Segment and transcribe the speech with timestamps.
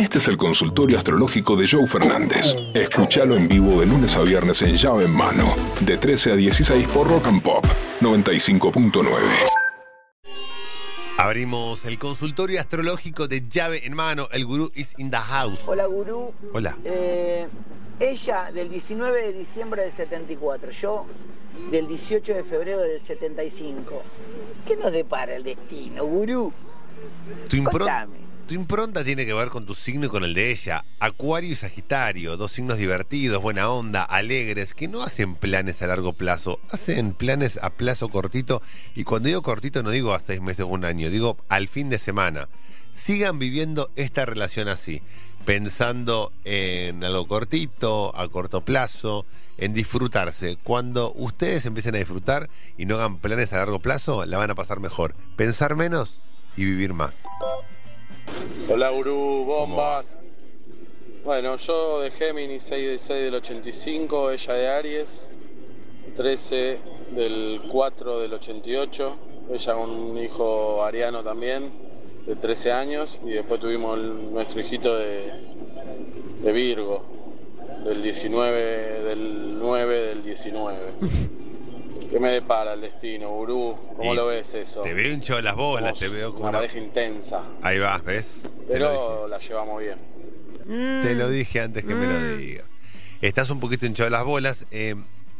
[0.00, 2.56] Este es el consultorio astrológico de Joe Fernández.
[2.72, 6.86] Escúchalo en vivo de lunes a viernes en llave en mano, de 13 a 16
[6.88, 7.66] por Rock and Pop
[8.00, 9.04] 95.9.
[11.18, 14.26] Abrimos el consultorio astrológico de llave en mano.
[14.32, 15.60] El gurú is in the house.
[15.66, 16.32] Hola, gurú.
[16.54, 16.78] Hola.
[16.84, 17.46] Eh,
[18.00, 21.04] ella del 19 de diciembre del 74, yo
[21.70, 24.02] del 18 de febrero del 75.
[24.66, 26.50] ¿Qué nos depara el destino, gurú?
[27.50, 28.29] Tu, impron- Contame.
[28.50, 30.84] Tu impronta tiene que ver con tu signo y con el de ella.
[30.98, 36.14] Acuario y Sagitario, dos signos divertidos, buena onda, alegres, que no hacen planes a largo
[36.14, 38.60] plazo, hacen planes a plazo cortito.
[38.96, 41.90] Y cuando digo cortito no digo a seis meses o un año, digo al fin
[41.90, 42.48] de semana.
[42.90, 45.00] Sigan viviendo esta relación así,
[45.44, 49.26] pensando en algo cortito, a corto plazo,
[49.58, 50.58] en disfrutarse.
[50.64, 54.56] Cuando ustedes empiecen a disfrutar y no hagan planes a largo plazo, la van a
[54.56, 55.14] pasar mejor.
[55.36, 56.20] Pensar menos
[56.56, 57.14] y vivir más.
[58.68, 60.18] Hola Gurú, bombas.
[61.24, 65.30] Bueno, yo de Géminis 6 de 6 del 85, ella de Aries
[66.16, 66.78] 13
[67.14, 69.16] del 4 del 88,
[69.52, 71.70] ella un hijo ariano también
[72.26, 75.30] de 13 años y después tuvimos el- nuestro hijito de,
[76.42, 77.02] de Virgo
[77.84, 80.78] del 19 del 9 del 19.
[82.10, 83.76] ¿Qué me depara el destino, Gurú?
[83.96, 84.82] ¿Cómo Y lo ves eso?
[84.82, 86.58] Te veo hinchado de las bolas, Somos te veo como una una...
[86.58, 88.48] pareja intensa, Ahí vas, ¿ves?
[88.68, 89.98] Pero la llevamos bien.
[90.66, 91.02] dije.
[91.08, 92.66] Te lo dije antes que me lo digas.
[93.20, 94.66] Estás un poquito hinchado de las bolas.
[94.72, 94.96] eh,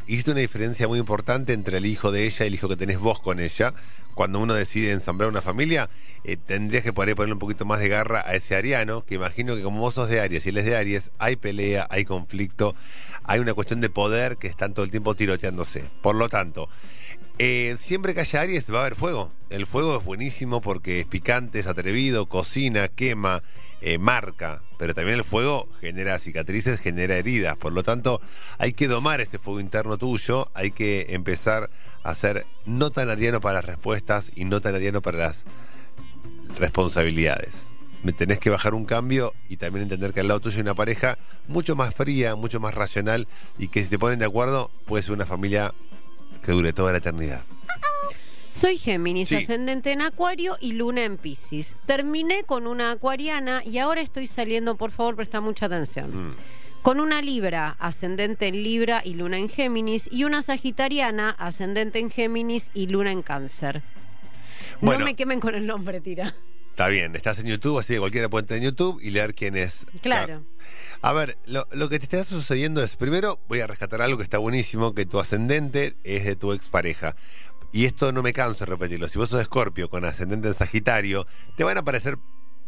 [0.06, 2.98] hiciste una diferencia muy importante entre el hijo de ella y el hijo que tenés
[2.98, 3.74] vos con ella.
[4.14, 5.88] Cuando uno decide ensamblar una familia,
[6.24, 9.56] eh, tendrías que poder ponerle un poquito más de garra a ese ariano, que imagino
[9.56, 12.74] que como vos sos de Aries y él es de Aries, hay pelea, hay conflicto,
[13.24, 15.88] hay una cuestión de poder que están todo el tiempo tiroteándose.
[16.02, 16.68] Por lo tanto,
[17.38, 19.32] eh, siempre que haya Aries va a haber fuego.
[19.48, 23.42] El fuego es buenísimo porque es picante, es atrevido, cocina, quema,
[23.80, 24.62] eh, marca.
[24.78, 27.56] Pero también el fuego genera cicatrices, genera heridas.
[27.56, 28.20] Por lo tanto,
[28.58, 30.50] hay que domar ese fuego interno tuyo.
[30.54, 31.70] Hay que empezar
[32.02, 35.44] a ser no tan ariano para las respuestas y no tan ariano para las
[36.58, 37.69] responsabilidades.
[38.02, 40.74] Me tenés que bajar un cambio y también entender que al lado tuyo hay una
[40.74, 41.18] pareja
[41.48, 43.28] mucho más fría, mucho más racional
[43.58, 45.74] y que si te ponen de acuerdo puede ser una familia
[46.42, 47.44] que dure toda la eternidad.
[48.52, 49.36] Soy Géminis, Sí.
[49.36, 51.76] ascendente en Acuario y Luna en Pisces.
[51.86, 56.30] Terminé con una acuariana y ahora estoy saliendo, por favor, presta mucha atención.
[56.30, 56.34] Mm.
[56.82, 62.10] Con una Libra, ascendente en Libra y Luna en Géminis, y una Sagitariana, ascendente en
[62.10, 63.82] Géminis y Luna en Cáncer.
[64.80, 65.00] Bueno.
[65.00, 66.34] No me quemen con el nombre, tira.
[66.70, 69.56] Está bien, estás en YouTube, así que cualquiera puede entrar en YouTube y leer quién
[69.56, 69.84] es.
[70.00, 70.42] Claro.
[71.02, 74.24] A ver, lo, lo que te está sucediendo es, primero voy a rescatar algo que
[74.24, 77.16] está buenísimo, que tu ascendente es de tu expareja.
[77.72, 79.08] Y esto no me canso de repetirlo.
[79.08, 81.26] Si vos sos Escorpio con ascendente en Sagitario,
[81.56, 82.18] te van a aparecer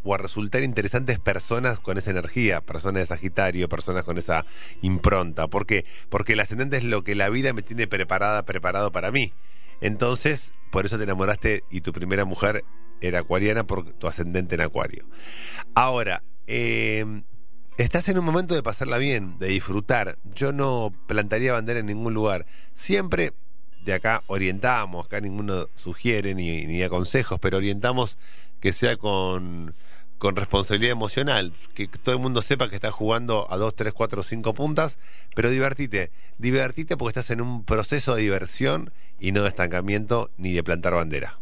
[0.03, 4.45] o a resultar interesantes personas con esa energía, personas de Sagitario, personas con esa
[4.81, 5.47] impronta.
[5.47, 5.85] ¿Por qué?
[6.09, 9.33] Porque el ascendente es lo que la vida me tiene preparada, preparado para mí.
[9.81, 12.63] Entonces, por eso te enamoraste y tu primera mujer
[13.03, 15.05] era acuariana por tu ascendente en acuario.
[15.75, 17.05] Ahora, eh,
[17.77, 20.17] estás en un momento de pasarla bien, de disfrutar.
[20.35, 22.45] Yo no plantaría bandera en ningún lugar.
[22.73, 23.33] Siempre
[23.85, 28.17] de acá orientamos, acá ninguno sugiere ni, ni da consejos, pero orientamos
[28.59, 29.75] que sea con,
[30.17, 34.23] con responsabilidad emocional, que todo el mundo sepa que estás jugando a 2, 3, 4,
[34.23, 34.99] 5 puntas,
[35.35, 40.53] pero divertite, divertite porque estás en un proceso de diversión y no de estancamiento ni
[40.53, 41.39] de plantar bandera.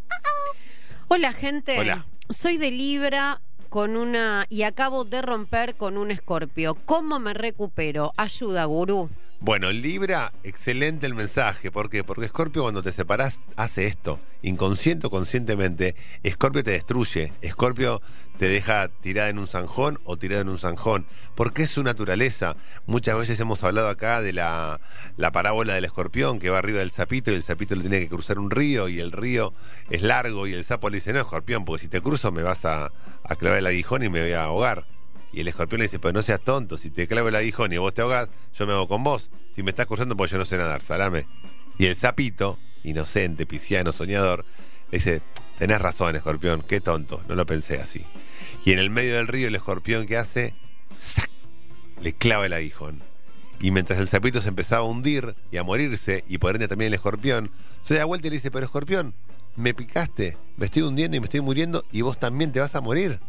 [1.13, 1.77] Hola, gente.
[1.77, 2.05] Hola.
[2.29, 6.75] Soy de Libra con una y acabo de romper con un escorpio.
[6.85, 8.13] ¿Cómo me recupero?
[8.15, 9.09] Ayuda, gurú.
[9.43, 11.71] Bueno, Libra, excelente el mensaje.
[11.71, 12.03] ¿Por qué?
[12.03, 14.19] Porque Escorpio cuando te separás hace esto.
[14.43, 17.33] Inconsciente o conscientemente, Escorpio te destruye.
[17.41, 18.03] Escorpio
[18.37, 21.07] te deja tirada en un zanjón o tirada en un zanjón.
[21.33, 22.55] Porque es su naturaleza.
[22.85, 24.79] Muchas veces hemos hablado acá de la,
[25.17, 28.09] la parábola del escorpión que va arriba del sapito y el sapito lo tiene que
[28.09, 29.55] cruzar un río y el río
[29.89, 32.63] es largo y el sapo le dice, no, escorpión, porque si te cruzo me vas
[32.65, 32.91] a,
[33.23, 34.85] a clavar el aguijón y me voy a ahogar.
[35.33, 37.77] Y el escorpión le dice, pues no seas tonto, si te clavo el aguijón y
[37.77, 39.29] vos te ahogás, yo me hago con vos.
[39.51, 41.27] Si me estás cruzando, pues yo no sé nadar, salame.
[41.77, 44.45] Y el sapito, inocente, pisciano, soñador,
[44.91, 45.21] le dice,
[45.57, 48.05] tenés razón, escorpión, qué tonto, no lo pensé así.
[48.65, 50.55] Y en el medio del río el escorpión que hace,
[50.97, 51.29] ¡sac!
[52.01, 53.01] le clava el aguijón.
[53.59, 56.87] Y mientras el sapito se empezaba a hundir y a morirse, y por ende también
[56.87, 57.51] el escorpión,
[57.83, 59.13] se da vuelta y le dice, pero escorpión,
[59.55, 62.81] me picaste, me estoy hundiendo y me estoy muriendo, y vos también te vas a
[62.81, 63.19] morir.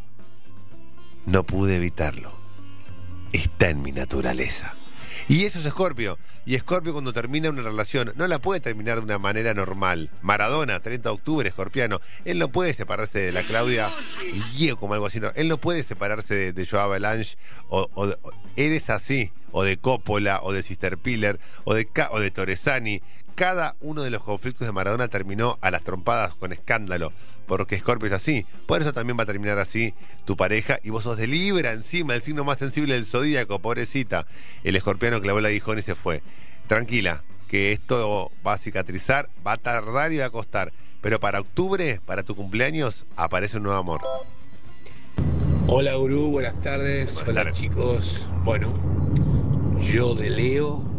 [1.26, 2.32] No pude evitarlo.
[3.32, 4.74] Está en mi naturaleza.
[5.28, 6.18] Y eso es Escorpio.
[6.44, 10.10] Y Escorpio cuando termina una relación no la puede terminar de una manera normal.
[10.22, 12.00] Maradona, 30 de octubre, escorpiano.
[12.24, 13.90] Él no puede separarse de la Claudia
[14.56, 15.20] Diego como algo así.
[15.20, 15.30] No.
[15.34, 17.36] Él no puede separarse de, de Joao Avalanche
[17.68, 19.32] o, o, o, eres así.
[19.54, 23.02] O de Coppola, o de Sister Piller, o de, o de Torresani
[23.34, 27.12] cada uno de los conflictos de Maradona terminó a las trompadas con escándalo,
[27.46, 28.46] porque Scorpio es así.
[28.66, 29.94] Por eso también va a terminar así
[30.24, 34.26] tu pareja y vos sos de Libra encima, el signo más sensible del zodíaco, pobrecita.
[34.64, 36.22] El escorpiano clavó el aguijón y se fue.
[36.66, 40.72] Tranquila, que esto va a cicatrizar, va a tardar y va a costar.
[41.00, 44.00] Pero para octubre, para tu cumpleaños, aparece un nuevo amor.
[45.66, 47.14] Hola Gurú, buenas tardes.
[47.14, 47.58] Buenas Hola tardes.
[47.58, 48.28] chicos.
[48.44, 48.72] Bueno,
[49.80, 50.91] yo de Leo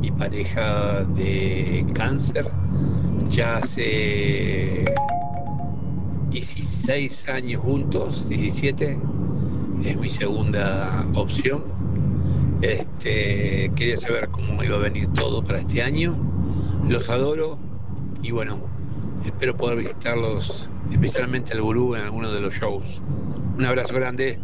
[0.00, 2.46] mi pareja de cáncer
[3.28, 4.84] ya hace
[6.30, 8.98] 16 años juntos, 17,
[9.84, 11.64] es mi segunda opción.
[12.62, 16.16] Este, quería saber cómo iba a venir todo para este año.
[16.88, 17.58] Los adoro
[18.22, 18.60] y bueno,
[19.24, 23.00] espero poder visitarlos, especialmente al gurú en alguno de los shows.
[23.58, 24.38] Un abrazo grande.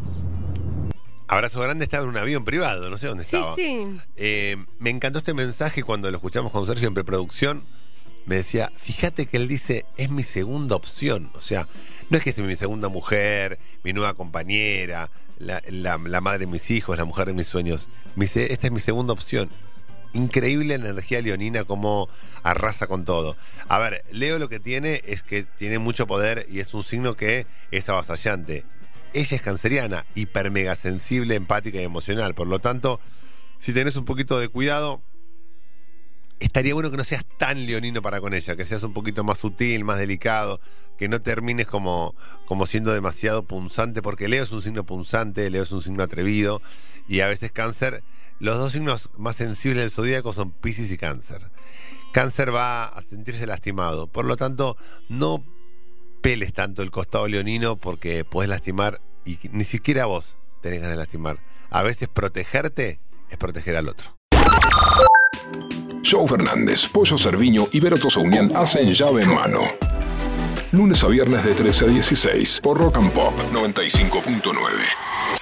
[1.28, 3.54] Abrazo grande estaba en un avión privado, no sé dónde Sí, estaba.
[3.56, 3.98] sí.
[4.16, 7.64] Eh, me encantó este mensaje cuando lo escuchamos con Sergio en preproducción.
[8.26, 11.30] Me decía, fíjate que él dice, es mi segunda opción.
[11.34, 11.68] O sea,
[12.10, 16.46] no es que es mi segunda mujer, mi nueva compañera, la, la- la madre de
[16.46, 17.88] mis hijos, la mujer de mis sueños.
[18.14, 19.50] Me dice, esta es mi segunda opción.
[20.12, 22.08] Increíble la energía leonina, como
[22.42, 23.36] arrasa con todo.
[23.68, 27.14] A ver, Leo lo que tiene es que tiene mucho poder y es un signo
[27.14, 28.64] que es avasallante.
[29.16, 32.34] Ella es canceriana, hiper mega sensible, empática y emocional.
[32.34, 33.00] Por lo tanto,
[33.58, 35.00] si tenés un poquito de cuidado,
[36.38, 39.38] estaría bueno que no seas tan leonino para con ella, que seas un poquito más
[39.38, 40.60] sutil, más delicado,
[40.98, 42.14] que no termines como,
[42.44, 46.60] como siendo demasiado punzante, porque Leo es un signo punzante, Leo es un signo atrevido,
[47.08, 48.04] y a veces cáncer,
[48.38, 51.40] los dos signos más sensibles del zodíaco son Pisces y cáncer.
[52.12, 54.76] Cáncer va a sentirse lastimado, por lo tanto,
[55.08, 55.42] no
[56.20, 61.00] peles tanto el costado leonino porque podés lastimar y ni siquiera vos tenés ganas de
[61.00, 61.38] lastimar.
[61.68, 64.16] A veces protegerte es proteger al otro.
[66.08, 69.62] Joe Fernández, Pollo Cerviño y Vero Tosaunian hacen llave en mano.
[70.70, 75.35] Lunes a viernes de 13 a 16 por Rock and Pop 95.9.